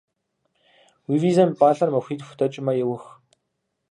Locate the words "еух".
2.83-3.03